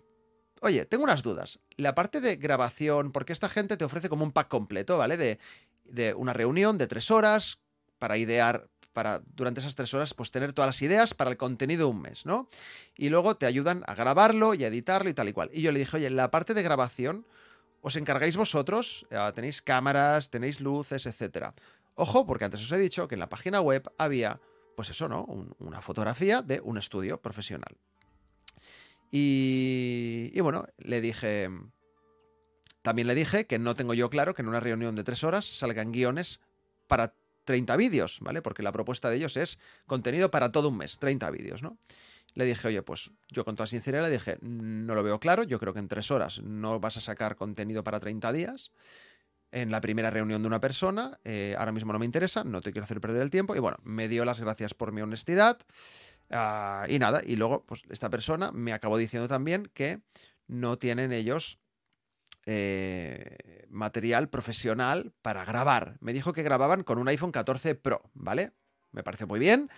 oye, 0.61 0.85
tengo 0.85 1.03
unas 1.03 1.25
dudas. 1.25 1.59
La 1.77 1.97
parte 1.97 2.21
de 2.21 2.37
grabación, 2.37 3.11
porque 3.11 3.33
esta 3.33 3.49
gente 3.49 3.77
te 3.77 3.85
ofrece 3.85 4.09
como 4.09 4.25
un 4.25 4.31
pack 4.31 4.47
completo, 4.47 4.97
¿vale? 4.97 5.17
De, 5.17 5.41
de 5.83 6.15
una 6.15 6.33
reunión 6.33 6.79
de 6.79 6.87
tres 6.87 7.11
horas 7.11 7.59
para 7.99 8.19
idear 8.19 8.69
para 8.93 9.21
durante 9.35 9.61
esas 9.61 9.75
tres 9.75 9.93
horas 9.95 10.15
pues 10.15 10.31
tener 10.31 10.53
todas 10.53 10.69
las 10.69 10.83
ideas 10.83 11.15
para 11.15 11.31
el 11.31 11.37
contenido 11.37 11.87
de 11.87 11.93
un 11.93 12.03
mes, 12.03 12.25
¿no? 12.25 12.49
Y 12.97 13.09
luego 13.09 13.37
te 13.37 13.47
ayudan 13.47 13.83
a 13.89 13.97
grabarlo 13.97 14.55
y 14.55 14.63
a 14.63 14.69
editarlo 14.69 15.11
y 15.11 15.15
tal 15.15 15.29
y 15.29 15.33
cual. 15.33 15.51
Y 15.53 15.63
yo 15.63 15.73
le 15.73 15.81
dije, 15.81 15.97
oye, 15.97 16.11
la 16.11 16.31
parte 16.31 16.55
de 16.55 16.63
grabación, 16.63 17.27
os 17.81 17.97
encargáis 17.97 18.37
vosotros, 18.37 19.07
eh, 19.11 19.33
tenéis 19.35 19.63
cámaras, 19.63 20.31
tenéis 20.31 20.61
luces, 20.61 21.07
etcétera. 21.07 21.55
Ojo, 21.95 22.27
porque 22.27 22.45
antes 22.45 22.63
os 22.63 22.73
he 22.73 22.79
dicho 22.79 23.09
que 23.09 23.15
en 23.15 23.21
la 23.21 23.29
página 23.29 23.61
web 23.61 23.91
había, 23.99 24.41
pues 24.77 24.91
eso, 24.91 25.09
¿no? 25.09 25.25
una 25.59 25.81
fotografía 25.83 26.43
de 26.43 26.61
un 26.61 26.79
estudio 26.79 27.21
profesional. 27.21 27.77
Y, 29.11 30.31
y, 30.33 30.41
bueno, 30.41 30.67
le 30.79 31.01
dije. 31.01 31.51
También 32.83 33.09
le 33.09 33.15
dije 33.15 33.47
que 33.47 33.59
no 33.59 33.75
tengo 33.75 33.93
yo 33.93 34.09
claro 34.09 34.35
que 34.35 34.41
en 34.41 34.49
una 34.49 34.61
reunión 34.61 34.97
de 34.97 35.05
tres 35.05 35.25
horas 35.25 35.45
salgan 35.45 35.93
guiones 35.93 36.41
para 36.87 37.13
30 37.45 37.77
vídeos, 37.77 38.19
¿vale? 38.21 38.43
Porque 38.43 38.63
la 38.63 38.73
propuesta 38.73 39.11
de 39.11 39.17
ellos 39.17 39.37
es 39.37 39.59
contenido 39.87 40.31
para 40.31 40.53
todo 40.53 40.69
un 40.69 40.79
mes, 40.79 40.99
30 40.99 41.31
vídeos, 41.31 41.63
¿no? 41.63 41.77
Le 42.35 42.45
dije, 42.45 42.69
oye, 42.69 42.83
pues 42.83 43.11
yo 43.29 43.45
con 43.45 43.57
toda 43.57 43.67
sinceridad 43.67 44.05
le 44.05 44.11
dije, 44.11 44.39
no 44.41 44.95
lo 44.95 45.03
veo 45.03 45.19
claro, 45.19 45.43
yo 45.43 45.59
creo 45.59 45.73
que 45.73 45.81
en 45.81 45.89
tres 45.89 46.11
horas 46.11 46.41
no 46.43 46.81
vas 46.81 46.97
a 46.97 47.01
sacar 47.01 47.37
contenido 47.37 47.83
para 47.83 48.01
30 48.01 48.33
días. 48.33 48.73
En 49.53 49.73
la 49.73 49.81
primera 49.81 50.11
reunión 50.11 50.43
de 50.43 50.47
una 50.47 50.61
persona, 50.61 51.19
eh, 51.25 51.57
ahora 51.59 51.73
mismo 51.73 51.93
no 51.93 51.99
me 51.99 52.05
interesa, 52.05 52.45
no 52.45 52.61
te 52.61 52.71
quiero 52.71 52.85
hacer 52.85 53.01
perder 53.01 53.23
el 53.23 53.31
tiempo. 53.31 53.57
Y 53.57 53.59
bueno, 53.59 53.79
me 53.83 54.09
dio 54.09 54.25
las 54.25 54.41
gracias 54.41 54.75
por 54.75 54.93
mi 54.93 55.01
honestidad. 55.01 55.59
Ah, 56.31 56.87
y 56.89 57.01
nada, 57.01 57.23
y 57.27 57.35
luego, 57.35 57.65
pues 57.67 57.83
esta 57.91 58.11
persona 58.11 58.53
me 58.53 58.73
acabó 58.73 58.97
diciendo 58.97 59.27
también 59.27 59.69
que 59.75 60.01
no 60.47 60.79
tienen 60.79 61.13
ellos 61.13 61.59
eh, 62.47 63.67
material 63.69 64.29
profesional 64.29 65.13
para 65.23 65.45
grabar. 65.45 65.97
Me 66.01 66.13
dijo 66.13 66.33
que 66.33 66.43
grababan 66.43 66.85
con 66.85 66.99
un 66.99 67.09
iPhone 67.09 67.33
14 67.33 67.75
Pro, 67.75 68.03
¿vale? 68.15 68.53
Me 68.93 69.03
parece 69.03 69.27
muy 69.27 69.39
bien. 69.39 69.71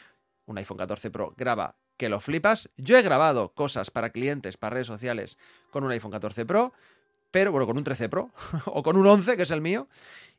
Un 0.45 0.59
iPhone 0.59 0.77
14 0.77 1.11
Pro 1.11 1.35
graba 1.37 1.77
que 2.03 2.09
lo 2.09 2.21
flipas. 2.21 2.69
Yo 2.77 2.99
he 2.99 3.03
grabado 3.03 3.55
cosas 3.55 3.93
para 3.93 4.11
clientes, 4.11 4.57
para 4.57 4.75
redes 4.75 4.89
sociales 4.89 5.39
con 5.71 5.85
un 5.85 5.93
iPhone 5.93 6.11
14 6.11 6.45
Pro, 6.45 6.73
pero 7.31 7.53
bueno, 7.53 7.65
con 7.65 7.77
un 7.77 7.85
13 7.85 8.09
Pro 8.09 8.33
o 8.67 8.83
con 8.83 8.97
un 8.97 9.07
11, 9.07 9.37
que 9.37 9.45
es 9.45 9.53
el 9.53 9.61
mío, 9.61 9.87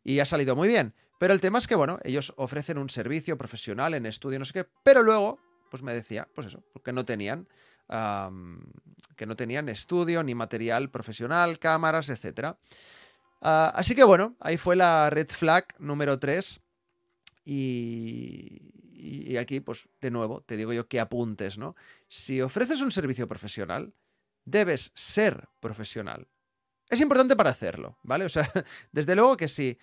y 0.03 0.19
ha 0.19 0.25
salido 0.25 0.57
muy 0.57 0.67
bien. 0.67 0.93
Pero 1.19 1.33
el 1.33 1.39
tema 1.39 1.59
es 1.59 1.67
que, 1.67 1.75
bueno, 1.75 1.99
ellos 2.03 2.33
ofrecen 2.35 2.77
un 2.77 2.89
servicio 2.89 3.37
profesional 3.37 3.93
en 3.93 4.05
estudio, 4.05 4.39
no 4.39 4.43
sé 4.43 4.51
qué, 4.51 4.65
pero 4.83 5.03
luego, 5.03 5.39
pues 5.71 5.83
me 5.83 5.93
decía, 5.93 6.27
pues 6.35 6.47
eso, 6.47 6.61
porque 6.73 6.91
no 6.91 7.05
tenían, 7.05 7.47
que 7.87 9.25
no 9.25 9.37
tenían 9.37 9.69
estudio 9.69 10.21
ni 10.21 10.35
material 10.35 10.89
profesional, 10.89 11.59
cámaras, 11.59 12.09
etc. 12.09 12.57
Ah, 13.39 13.71
así 13.73 13.95
que 13.95 14.03
bueno, 14.03 14.35
ahí 14.41 14.57
fue 14.57 14.75
la 14.75 15.09
red 15.09 15.29
flag 15.29 15.67
número 15.79 16.19
3 16.19 16.59
y, 17.45 18.82
y, 19.03 19.37
aquí, 19.37 19.59
pues, 19.59 19.89
de 19.99 20.11
nuevo, 20.11 20.41
te 20.41 20.55
digo 20.55 20.71
yo 20.71 20.87
que 20.87 20.99
apuntes, 20.99 21.57
¿no? 21.57 21.75
Si 22.07 22.41
ofreces 22.41 22.79
un 22.81 22.91
servicio 22.91 23.27
profesional, 23.27 23.93
debes 24.45 24.91
ser 24.95 25.49
profesional. 25.59 26.27
Es 26.89 27.01
importante 27.01 27.35
para 27.35 27.49
hacerlo, 27.49 27.97
¿vale? 28.03 28.25
O 28.25 28.29
sea, 28.29 28.49
desde 28.91 29.15
luego 29.15 29.35
que 29.35 29.49
si 29.49 29.77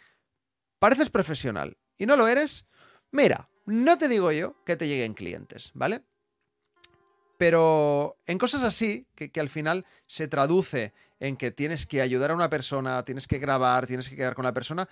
pareces 0.79 1.11
profesional 1.11 1.77
y 1.99 2.07
no 2.07 2.17
lo 2.17 2.29
eres, 2.29 2.65
mira, 3.11 3.51
no 3.67 3.99
te 3.99 4.09
digo 4.09 4.33
yo 4.33 4.57
que 4.65 4.77
te 4.77 4.89
lleguen 4.89 5.13
clientes, 5.13 5.71
¿vale? 5.75 6.03
Pero 7.37 8.17
en 8.27 8.39
cosas 8.39 8.63
así, 8.63 9.07
que, 9.15 9.31
que, 9.31 9.41
al 9.41 9.49
final 9.49 9.85
se 10.07 10.29
traduce 10.29 10.93
en 11.21 11.37
que 11.37 11.51
tienes 11.51 11.87
que 11.87 12.01
ayudar 12.01 12.31
a 12.31 12.35
una 12.35 12.51
persona, 12.51 13.05
tienes 13.05 13.27
que 13.27 13.39
grabar, 13.39 13.87
tienes 13.87 14.09
que 14.09 14.17
quedar 14.17 14.35
con 14.35 14.45
la 14.45 14.55
persona, 14.55 14.89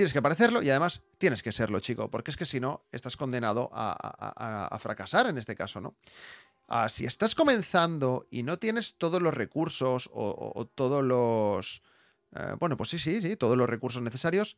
tienes 0.00 0.14
que 0.14 0.22
parecerlo 0.22 0.62
y 0.62 0.70
además 0.70 1.02
tienes 1.18 1.42
que 1.42 1.52
serlo, 1.52 1.78
chico, 1.78 2.10
porque 2.10 2.30
es 2.30 2.38
que 2.38 2.46
si 2.46 2.58
no, 2.58 2.86
estás 2.90 3.18
condenado 3.18 3.68
a, 3.70 4.74
fracasar 4.80 5.26
en 5.26 5.36
este 5.36 5.54
caso, 5.54 5.78
¿no? 5.78 5.94
Ah, 6.68 6.88
si 6.88 7.04
estás 7.04 7.34
comenzando 7.34 8.26
y 8.30 8.42
no 8.42 8.58
tienes 8.58 8.94
todos 8.96 9.20
los 9.20 9.34
recursos 9.34 10.08
o, 10.10 10.66
todos 10.74 11.04
los... 11.04 11.82
Eh, 12.34 12.54
bueno, 12.58 12.78
pues 12.78 12.88
sí, 12.88 12.98
sí, 12.98 13.20
sí, 13.20 13.36
todos 13.36 13.58
los 13.58 13.68
recursos 13.68 14.00
necesarios, 14.00 14.56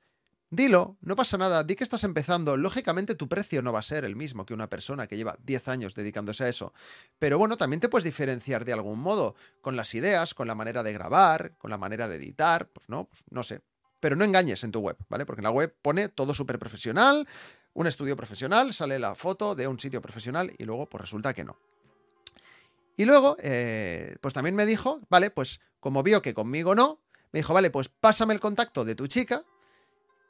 dilo, 0.49 0.97
no 1.01 1.17
pasa 1.17 1.37
nada, 1.37 1.65
di 1.65 1.75
que 1.75 1.83
estás 1.83 2.05
empezando. 2.05 2.57
Lógicamente 2.57 3.17
tu 3.17 3.29
precio 3.29 3.63
no 3.63 3.73
va 3.73 3.81
a 3.81 3.83
ser 3.83 4.05
el 4.05 4.15
mismo 4.15 4.47
que 4.47 4.55
una 4.55 4.69
persona 4.69 5.09
que 5.09 5.17
lleva 5.17 5.37
10 5.43 5.67
años 5.67 5.97
dedicándose 5.97 6.45
a 6.45 6.49
eso. 6.51 6.73
Pero 7.19 7.37
bueno, 7.37 7.57
también 7.57 7.81
te 7.81 7.89
puedes 7.89 8.05
diferenciar 8.05 8.65
de 8.65 8.75
algún 8.75 9.01
modo 9.01 9.35
con 9.61 9.75
las 9.75 9.93
ideas, 9.97 10.35
con 10.35 10.47
la 10.47 10.55
manera 10.55 10.85
de 10.85 10.93
grabar, 10.93 11.57
con 11.59 11.73
la 11.73 11.79
manera 11.79 12.07
de 12.07 12.15
editar, 12.15 12.69
pues 12.69 12.89
no, 12.89 13.07
pues 13.07 13.25
no 13.29 13.43
sé 13.43 13.61
pero 14.03 14.17
no 14.17 14.25
engañes 14.25 14.65
en 14.65 14.73
tu 14.73 14.81
web, 14.81 14.97
¿vale? 15.09 15.25
Porque 15.25 15.39
en 15.39 15.45
la 15.45 15.53
web 15.53 15.73
pone 15.81 16.09
todo 16.09 16.35
súper 16.35 16.59
profesional, 16.59 17.29
un 17.73 17.87
estudio 17.87 18.17
profesional, 18.17 18.75
sale 18.75 18.99
la 18.99 19.15
foto 19.15 19.55
de 19.55 19.69
un 19.69 19.79
sitio 19.79 20.03
profesional 20.03 20.53
y 20.59 20.65
luego 20.65 20.89
pues 20.89 21.03
resulta 21.03 21.33
que 21.33 21.45
no. 21.45 21.57
Y 22.97 23.05
luego, 23.05 23.37
eh, 23.41 24.17
pues 24.21 24.35
también 24.35 24.57
me 24.57 24.67
dijo, 24.67 25.01
vale, 25.09 25.31
pues 25.31 25.61
como 25.79 26.03
vio 26.03 26.21
que 26.21 26.35
conmigo 26.35 26.75
no, 26.75 26.99
me 27.31 27.39
dijo, 27.39 27.55
vale, 27.55 27.71
pues 27.71 27.89
pásame 27.89 28.35
el 28.35 28.41
contacto 28.41 28.85
de 28.85 28.97
tu 28.97 29.07
chica, 29.07 29.45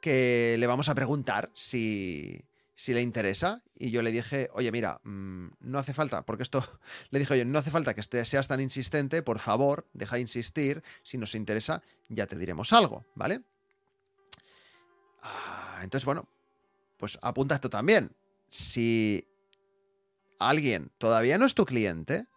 que 0.01 0.55
le 0.59 0.67
vamos 0.67 0.87
a 0.87 0.93
preguntar 0.93 1.49
si, 1.55 2.45
si 2.75 2.93
le 2.93 3.01
interesa. 3.01 3.63
Y 3.73 3.89
yo 3.89 4.03
le 4.03 4.11
dije, 4.11 4.51
oye, 4.53 4.71
mira, 4.71 5.01
mm, 5.03 5.47
no 5.61 5.79
hace 5.79 5.95
falta, 5.95 6.27
porque 6.27 6.43
esto, 6.43 6.63
le 7.09 7.17
dije, 7.17 7.33
oye, 7.33 7.45
no 7.45 7.57
hace 7.57 7.71
falta 7.71 7.95
que 7.95 8.01
esté, 8.01 8.23
seas 8.23 8.47
tan 8.47 8.61
insistente, 8.61 9.23
por 9.23 9.39
favor, 9.39 9.87
deja 9.93 10.17
de 10.17 10.21
insistir, 10.21 10.83
si 11.01 11.17
nos 11.17 11.33
interesa, 11.33 11.81
ya 12.07 12.27
te 12.27 12.37
diremos 12.37 12.71
algo, 12.71 13.03
¿vale? 13.15 13.41
Ah, 15.23 15.79
entonces, 15.81 16.05
bueno, 16.05 16.27
pues 16.97 17.17
apunta 17.21 17.55
esto 17.55 17.69
también. 17.69 18.15
Si 18.49 19.27
alguien 20.37 20.91
todavía 20.97 21.37
no 21.37 21.45
es 21.45 21.55
tu 21.55 21.65
cliente, 21.65 22.27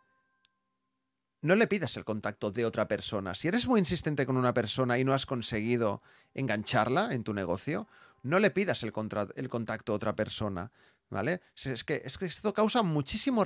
no 1.43 1.55
le 1.57 1.67
pidas 1.67 1.97
el 1.97 2.05
contacto 2.05 2.51
de 2.51 2.65
otra 2.65 2.89
persona. 2.89 3.35
Si 3.35 3.49
eres 3.49 3.67
muy 3.67 3.81
insistente 3.81 4.25
con 4.25 4.37
una 4.37 4.55
persona 4.55 4.99
y 4.99 5.05
no 5.05 5.13
has 5.13 5.27
conseguido 5.27 6.03
engancharla 6.35 7.13
en 7.13 7.25
tu 7.25 7.35
negocio, 7.35 7.89
no 8.23 8.39
le 8.39 8.51
pidas 8.51 8.83
el, 8.83 8.93
contacto 8.93 9.93
a 9.93 9.97
otra 9.97 10.17
persona. 10.17 10.73
¿Vale? 11.09 11.41
Es 11.55 11.85
que, 11.85 12.03
es 12.05 12.19
que 12.19 12.27
esto 12.27 12.53
causa 12.53 12.83
muchísimo, 12.83 13.45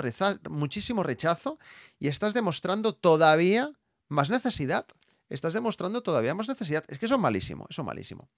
muchísimo 0.49 1.03
rechazo 1.03 1.59
y 1.99 2.09
estás 2.09 2.33
demostrando 2.33 2.95
todavía 2.95 3.71
más 4.09 4.31
necesidad. 4.31 4.87
Estás 5.29 5.53
demostrando 5.53 6.03
todavía 6.03 6.35
más 6.35 6.49
necesidad. 6.49 6.85
Es 6.89 6.99
que 6.99 7.05
eso 7.05 7.17
es 7.17 7.21
malísimo, 7.21 7.67
eso 7.69 7.83
es 7.83 7.87
malísimo. 7.87 8.31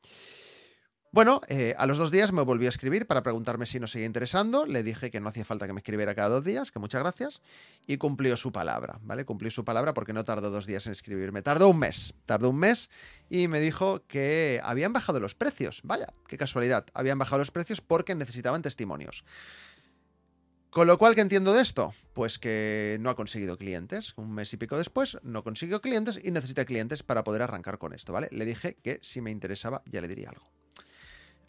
Bueno, 1.14 1.42
eh, 1.46 1.74
a 1.76 1.84
los 1.84 1.98
dos 1.98 2.10
días 2.10 2.32
me 2.32 2.40
volvió 2.40 2.68
a 2.68 2.70
escribir 2.70 3.06
para 3.06 3.22
preguntarme 3.22 3.66
si 3.66 3.78
nos 3.78 3.90
seguía 3.90 4.06
interesando. 4.06 4.64
Le 4.64 4.82
dije 4.82 5.10
que 5.10 5.20
no 5.20 5.28
hacía 5.28 5.44
falta 5.44 5.66
que 5.66 5.74
me 5.74 5.80
escribiera 5.80 6.14
cada 6.14 6.30
dos 6.30 6.42
días, 6.42 6.72
que 6.72 6.78
muchas 6.78 7.02
gracias. 7.02 7.42
Y 7.86 7.98
cumplió 7.98 8.34
su 8.38 8.50
palabra, 8.50 8.98
¿vale? 9.02 9.26
Cumplió 9.26 9.50
su 9.50 9.62
palabra 9.62 9.92
porque 9.92 10.14
no 10.14 10.24
tardó 10.24 10.50
dos 10.50 10.64
días 10.64 10.86
en 10.86 10.92
escribirme. 10.92 11.42
Tardó 11.42 11.68
un 11.68 11.78
mes, 11.78 12.14
tardó 12.24 12.48
un 12.48 12.56
mes 12.56 12.88
y 13.28 13.46
me 13.46 13.60
dijo 13.60 14.06
que 14.06 14.62
habían 14.64 14.94
bajado 14.94 15.20
los 15.20 15.34
precios. 15.34 15.82
Vaya, 15.84 16.06
qué 16.28 16.38
casualidad. 16.38 16.86
Habían 16.94 17.18
bajado 17.18 17.40
los 17.40 17.50
precios 17.50 17.82
porque 17.82 18.14
necesitaban 18.14 18.62
testimonios. 18.62 19.22
Con 20.70 20.86
lo 20.86 20.96
cual, 20.96 21.14
¿qué 21.14 21.20
entiendo 21.20 21.52
de 21.52 21.60
esto? 21.60 21.92
Pues 22.14 22.38
que 22.38 22.96
no 23.00 23.10
ha 23.10 23.16
conseguido 23.16 23.58
clientes. 23.58 24.14
Un 24.16 24.32
mes 24.32 24.50
y 24.54 24.56
pico 24.56 24.78
después, 24.78 25.18
no 25.22 25.44
consiguió 25.44 25.82
clientes 25.82 26.18
y 26.24 26.30
necesita 26.30 26.64
clientes 26.64 27.02
para 27.02 27.22
poder 27.22 27.42
arrancar 27.42 27.76
con 27.76 27.92
esto, 27.92 28.14
¿vale? 28.14 28.30
Le 28.32 28.46
dije 28.46 28.78
que 28.82 28.98
si 29.02 29.20
me 29.20 29.30
interesaba 29.30 29.82
ya 29.84 30.00
le 30.00 30.08
diría 30.08 30.30
algo. 30.30 30.61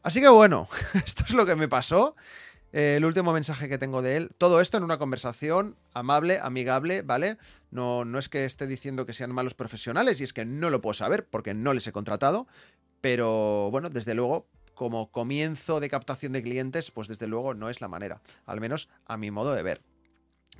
Así 0.03 0.19
que 0.19 0.27
bueno, 0.27 0.67
esto 1.05 1.23
es 1.25 1.33
lo 1.33 1.45
que 1.45 1.55
me 1.55 1.67
pasó. 1.67 2.15
Eh, 2.73 2.95
el 2.97 3.05
último 3.05 3.31
mensaje 3.31 3.69
que 3.69 3.77
tengo 3.77 4.01
de 4.01 4.17
él. 4.17 4.31
Todo 4.37 4.59
esto 4.59 4.77
en 4.77 4.83
una 4.83 4.97
conversación 4.97 5.77
amable, 5.93 6.39
amigable, 6.39 7.03
¿vale? 7.03 7.37
No, 7.71 8.03
no 8.03 8.19
es 8.19 8.29
que 8.29 8.45
esté 8.45 8.67
diciendo 8.67 9.05
que 9.05 9.13
sean 9.13 9.31
malos 9.31 9.53
profesionales 9.53 10.19
y 10.19 10.23
es 10.23 10.33
que 10.33 10.43
no 10.43 10.69
lo 10.69 10.81
puedo 10.81 10.93
saber 10.93 11.25
porque 11.27 11.53
no 11.53 11.73
les 11.73 11.87
he 11.87 11.91
contratado. 11.91 12.47
Pero 12.99 13.69
bueno, 13.71 13.89
desde 13.89 14.15
luego, 14.15 14.47
como 14.73 15.11
comienzo 15.11 15.79
de 15.79 15.89
captación 15.89 16.33
de 16.33 16.41
clientes, 16.41 16.91
pues 16.91 17.07
desde 17.07 17.27
luego 17.27 17.53
no 17.53 17.69
es 17.69 17.79
la 17.79 17.87
manera. 17.87 18.21
Al 18.45 18.59
menos 18.59 18.89
a 19.05 19.17
mi 19.17 19.31
modo 19.31 19.53
de 19.53 19.63
ver. 19.63 19.81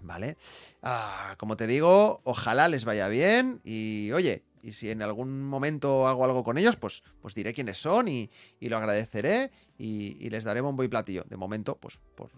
¿Vale? 0.02 0.38
Ah, 0.82 1.36
como 1.38 1.58
te 1.58 1.68
digo, 1.68 2.22
ojalá 2.24 2.68
les 2.68 2.86
vaya 2.86 3.08
bien 3.08 3.62
y 3.64 4.12
oye, 4.12 4.44
y 4.64 4.72
si 4.72 4.90
en 4.90 5.02
algún 5.02 5.44
momento 5.44 6.08
hago 6.08 6.24
algo 6.24 6.44
con 6.44 6.58
ellos, 6.58 6.78
pues, 6.78 7.04
pues 7.22 7.36
diré 7.36 7.54
quiénes 7.54 7.78
son 7.78 8.08
y, 8.08 8.32
lo 8.62 8.78
agradeceré 8.78 9.52
y, 9.78 10.30
les 10.30 10.46
daré 10.46 10.62
bombo 10.62 10.84
y 10.84 10.88
platillo. 10.88 11.26
De 11.28 11.36
momento, 11.36 11.78
pues 11.78 12.00
por, 12.16 12.32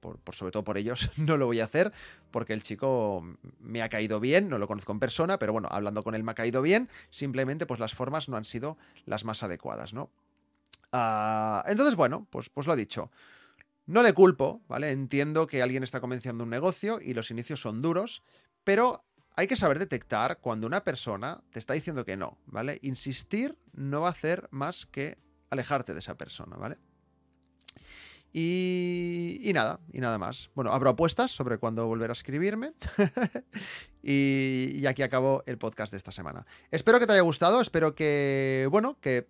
por, 0.00 0.34
sobre 0.34 0.50
todo 0.50 0.64
por 0.64 0.76
ellos, 0.76 1.08
no 1.16 1.36
lo 1.36 1.46
voy 1.46 1.60
a 1.60 1.64
hacer 1.64 1.92
porque 2.32 2.52
el 2.52 2.64
chico 2.64 3.24
me 3.60 3.80
ha 3.80 3.88
caído 3.88 4.18
bien, 4.18 4.48
no 4.48 4.58
lo 4.58 4.66
conozco 4.66 4.90
en 4.90 4.98
persona, 4.98 5.38
pero 5.38 5.52
bueno, 5.52 5.68
hablando 5.70 6.02
con 6.02 6.16
él 6.16 6.24
me 6.24 6.32
ha 6.32 6.34
caído 6.34 6.62
bien, 6.62 6.88
simplemente 7.10 7.64
pues 7.64 7.78
las 7.78 7.94
formas 7.94 8.28
no 8.28 8.36
han 8.36 8.44
sido 8.44 8.76
las 9.06 9.24
más 9.24 9.44
adecuadas, 9.44 9.94
¿no? 9.94 10.10
Ah, 10.90 11.64
entonces, 11.68 11.94
bueno, 11.94 12.26
pues, 12.28 12.50
pues 12.50 12.66
lo 12.66 12.74
dicho. 12.74 13.10
No 13.86 14.02
le 14.02 14.12
culpo, 14.12 14.62
¿vale? 14.68 14.90
Entiendo 14.90 15.46
que 15.46 15.62
alguien 15.62 15.84
está 15.84 16.00
comenzando 16.00 16.44
un 16.44 16.50
negocio 16.50 17.00
y 17.00 17.14
los 17.14 17.30
inicios 17.30 17.60
son 17.60 17.82
duros, 17.82 18.22
pero 18.64 19.04
hay 19.34 19.46
que 19.46 19.56
saber 19.56 19.78
detectar 19.78 20.38
cuando 20.40 20.66
una 20.66 20.84
persona 20.84 21.42
te 21.50 21.58
está 21.58 21.74
diciendo 21.74 22.04
que 22.04 22.16
no, 22.16 22.38
¿vale? 22.46 22.78
Insistir 22.82 23.56
no 23.72 24.02
va 24.02 24.08
a 24.08 24.12
hacer 24.12 24.48
más 24.50 24.86
que 24.86 25.18
alejarte 25.50 25.92
de 25.92 26.00
esa 26.00 26.16
persona, 26.16 26.56
¿vale? 26.56 26.78
Y, 28.34 29.50
nada, 29.52 29.80
y 29.92 30.00
nada 30.00 30.16
más. 30.16 30.50
Bueno, 30.54 30.72
abro 30.72 30.90
apuestas 30.90 31.30
sobre 31.30 31.58
cuándo 31.58 31.86
volver 31.86 32.10
a 32.10 32.14
escribirme. 32.14 32.72
y, 34.02 34.70
y, 34.74 34.86
aquí 34.86 35.02
acabo 35.02 35.42
el 35.46 35.58
podcast 35.58 35.92
de 35.92 35.98
esta 35.98 36.12
semana. 36.12 36.46
Espero 36.70 36.98
que 36.98 37.06
te 37.06 37.12
haya 37.12 37.22
gustado, 37.22 37.60
espero 37.60 37.94
que, 37.94 38.66
bueno, 38.70 38.96
que 39.00 39.28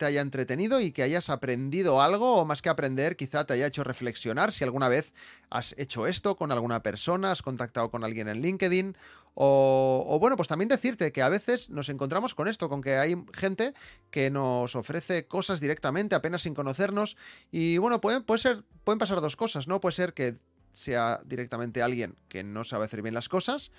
te 0.00 0.06
haya 0.06 0.22
entretenido 0.22 0.80
y 0.80 0.92
que 0.92 1.02
hayas 1.02 1.28
aprendido 1.28 2.00
algo 2.00 2.38
o 2.38 2.46
más 2.46 2.62
que 2.62 2.70
aprender, 2.70 3.16
quizá 3.16 3.44
te 3.44 3.52
haya 3.52 3.66
hecho 3.66 3.84
reflexionar 3.84 4.50
si 4.50 4.64
alguna 4.64 4.88
vez 4.88 5.12
has 5.50 5.74
hecho 5.76 6.06
esto 6.06 6.36
con 6.36 6.52
alguna 6.52 6.82
persona, 6.82 7.32
has 7.32 7.42
contactado 7.42 7.90
con 7.90 8.02
alguien 8.02 8.26
en 8.26 8.40
LinkedIn 8.40 8.96
o, 9.34 10.16
bueno, 10.18 10.38
pues 10.38 10.48
también 10.48 10.70
decirte 10.70 11.12
que 11.12 11.20
a 11.20 11.28
veces 11.28 11.68
nos 11.68 11.90
encontramos 11.90 12.34
con 12.34 12.48
esto, 12.48 12.70
con 12.70 12.80
que 12.80 12.96
hay 12.96 13.14
gente 13.34 13.74
que 14.10 14.30
nos 14.30 14.74
ofrece 14.74 15.26
cosas 15.26 15.60
directamente 15.60 16.14
apenas 16.14 16.42
sin 16.42 16.54
conocernos 16.54 17.18
y 17.52 17.76
bueno, 17.76 18.00
pueden, 18.00 18.22
puede 18.22 18.40
ser, 18.40 18.64
pueden 18.84 18.98
pasar 18.98 19.20
dos 19.20 19.36
cosas, 19.36 19.68
¿no? 19.68 19.82
Puede 19.82 19.96
ser 19.96 20.14
que 20.14 20.36
sea 20.72 21.20
directamente 21.26 21.82
alguien 21.82 22.16
que 22.28 22.42
no 22.42 22.64
sabe 22.64 22.86
hacer 22.86 23.02
bien 23.02 23.14
las 23.14 23.28
cosas 23.28 23.70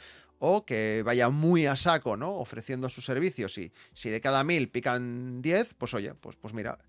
o 0.43 0.65
que 0.65 1.03
vaya 1.05 1.29
muy 1.29 1.67
a 1.67 1.75
saco, 1.75 2.17
¿no? 2.17 2.31
Ofreciendo 2.37 2.89
sus 2.89 3.05
servicios 3.05 3.59
y 3.59 3.71
si 3.93 4.09
de 4.09 4.21
cada 4.21 4.43
mil 4.43 4.69
pican 4.69 5.39
10, 5.43 5.75
pues 5.75 5.93
oye, 5.93 6.15
pues, 6.15 6.35
pues 6.35 6.55
mira, 6.55 6.79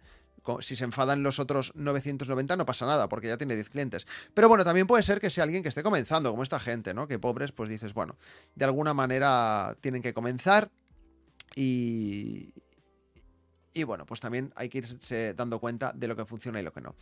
si 0.61 0.75
se 0.75 0.85
enfadan 0.85 1.23
los 1.23 1.39
otros 1.39 1.71
990 1.75 2.57
no 2.57 2.65
pasa 2.65 2.87
nada, 2.87 3.11
porque 3.11 3.29
ya 3.29 3.37
tiene 3.37 3.55
10 3.55 3.69
clientes. 3.69 4.07
Pero 4.33 4.49
bueno, 4.49 4.65
también 4.65 4.87
puede 4.87 5.03
ser 5.03 5.21
que 5.21 5.29
sea 5.29 5.45
alguien 5.45 5.63
que 5.63 5.69
esté 5.69 5.83
comenzando, 5.83 6.31
como 6.31 6.43
esta 6.43 6.59
gente, 6.59 6.95
¿no? 6.95 7.07
Que 7.07 7.19
pobres, 7.19 7.53
pues 7.53 7.69
dices, 7.69 7.93
bueno, 7.93 8.17
de 8.55 8.65
alguna 8.65 8.95
manera 8.95 9.77
tienen 9.83 10.01
que 10.01 10.15
comenzar 10.15 10.71
y, 11.55 12.55
y 13.75 13.85
bueno, 13.85 14.07
pues 14.07 14.21
también 14.21 14.53
hay 14.57 14.69
que 14.69 14.79
irse 14.79 15.35
dando 15.35 15.59
cuenta 15.59 15.93
de 15.95 16.09
lo 16.09 16.17
que 16.17 16.25
funciona 16.25 16.61
y 16.61 16.63
lo 16.63 16.73
que 16.73 16.81
no. 16.81 16.95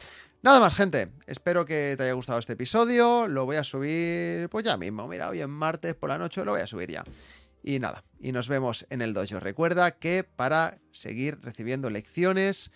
Nada 0.43 0.61
más, 0.61 0.75
gente. 0.75 1.13
Espero 1.27 1.65
que 1.65 1.95
te 1.97 2.05
haya 2.05 2.13
gustado 2.13 2.39
este 2.39 2.53
episodio. 2.53 3.29
Lo 3.29 3.45
voy 3.45 3.57
a 3.57 3.65
subir 3.65 4.49
pues 4.49 4.65
ya 4.65 4.77
mismo. 4.77 5.09
Mira, 5.09 5.29
hoy 5.29 5.41
en 5.41 5.51
martes 5.51 5.95
por 5.95 6.09
la 6.09 6.19
noche 6.19 6.45
lo 6.45 6.53
voy 6.53 6.61
a 6.61 6.67
subir 6.67 6.91
ya. 6.91 7.05
Y 7.63 7.79
nada, 7.79 8.05
y 8.19 8.33
nos 8.33 8.49
vemos 8.49 8.87
en 8.89 9.03
el 9.03 9.13
dojo. 9.13 9.39
Recuerda 9.39 9.99
que 9.99 10.25
para 10.25 10.79
seguir 10.93 11.39
recibiendo 11.43 11.91
lecciones 11.91 12.71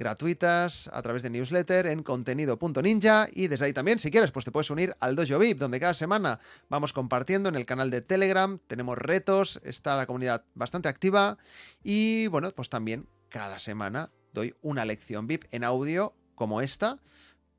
gratuitas 0.00 0.88
a 0.94 1.02
través 1.02 1.22
de 1.22 1.28
newsletter 1.28 1.86
en 1.86 2.02
contenido.ninja 2.02 3.28
y 3.32 3.48
desde 3.48 3.66
ahí 3.66 3.74
también, 3.74 3.98
si 3.98 4.10
quieres, 4.10 4.32
pues 4.32 4.46
te 4.46 4.50
puedes 4.50 4.70
unir 4.70 4.96
al 4.98 5.14
Dojo 5.14 5.38
VIP, 5.38 5.58
donde 5.58 5.78
cada 5.78 5.92
semana 5.92 6.40
vamos 6.70 6.94
compartiendo 6.94 7.50
en 7.50 7.54
el 7.54 7.66
canal 7.66 7.90
de 7.90 8.00
Telegram, 8.00 8.58
tenemos 8.66 8.96
retos, 8.96 9.60
está 9.62 9.96
la 9.96 10.06
comunidad 10.06 10.44
bastante 10.54 10.88
activa 10.88 11.36
y 11.84 12.28
bueno, 12.28 12.50
pues 12.52 12.70
también 12.70 13.06
cada 13.30 13.58
semana 13.58 14.10
doy 14.32 14.54
una 14.60 14.84
lección 14.84 15.26
VIP 15.26 15.44
en 15.50 15.64
audio 15.64 16.14
como 16.34 16.60
esta, 16.60 16.98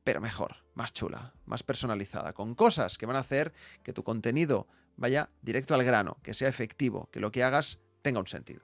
pero 0.03 0.21
mejor, 0.21 0.57
más 0.75 0.93
chula, 0.93 1.33
más 1.45 1.63
personalizada, 1.63 2.33
con 2.33 2.55
cosas 2.55 2.97
que 2.97 3.05
van 3.05 3.15
a 3.15 3.19
hacer 3.19 3.53
que 3.83 3.93
tu 3.93 4.03
contenido 4.03 4.67
vaya 4.97 5.29
directo 5.41 5.73
al 5.73 5.83
grano, 5.83 6.17
que 6.21 6.33
sea 6.33 6.49
efectivo, 6.49 7.09
que 7.11 7.19
lo 7.19 7.31
que 7.31 7.43
hagas 7.43 7.79
tenga 8.01 8.19
un 8.19 8.27
sentido. 8.27 8.61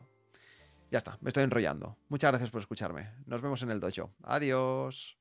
Ya 0.92 1.00
está, 1.00 1.18
me 1.22 1.30
estoy 1.30 1.44
enrollando. 1.44 1.98
Muchas 2.10 2.32
gracias 2.32 2.52
por 2.52 2.62
escucharme. 2.62 3.12
Nos 3.26 3.42
vemos 3.42 3.62
en 3.62 3.72
el 3.72 3.80
dojo. 3.80 4.14
Adiós. 4.24 5.18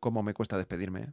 Cómo 0.00 0.22
me 0.22 0.34
cuesta 0.34 0.58
despedirme. 0.58 1.00
¿eh? 1.02 1.12